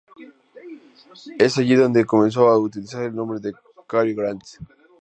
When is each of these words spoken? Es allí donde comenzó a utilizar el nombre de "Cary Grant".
Es 1.37 1.59
allí 1.59 1.75
donde 1.75 2.05
comenzó 2.05 2.47
a 2.47 2.57
utilizar 2.57 3.03
el 3.03 3.13
nombre 3.15 3.39
de 3.39 3.53
"Cary 3.87 4.15
Grant". 4.15 4.41